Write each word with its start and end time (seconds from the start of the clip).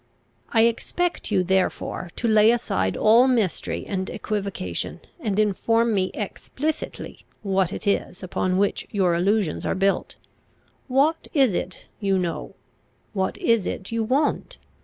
I 0.51 0.61
expect 0.63 1.29
you 1.29 1.43
therefore 1.43 2.09
to 2.15 2.27
lay 2.27 2.49
aside 2.49 2.97
all 2.97 3.27
mystery 3.27 3.85
and 3.85 4.09
equivocation, 4.09 5.01
and 5.19 5.37
inform 5.37 5.93
me 5.93 6.09
explicitly 6.15 7.23
what 7.43 7.71
it 7.71 7.85
is 7.85 8.23
upon 8.23 8.57
which 8.57 8.87
your 8.89 9.13
allusions 9.13 9.63
are 9.63 9.75
built. 9.75 10.15
What 10.87 11.27
is 11.35 11.53
it 11.53 11.85
you 11.99 12.17
know? 12.17 12.55
What 13.13 13.37
is 13.37 13.67
it 13.67 13.91
you 13.91 14.03
want? 14.03 14.57